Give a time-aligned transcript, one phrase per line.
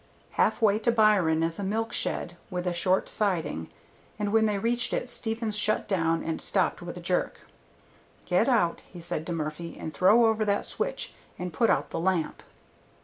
[0.31, 3.69] Halfway to Byron is a milk shed with a short siding,
[4.17, 7.41] and when they reached it Stevens shut down and stopped with a jerk.
[8.25, 11.99] "Get out," he said to Murphy, "and throw over that switch and put out the
[11.99, 12.41] lamp."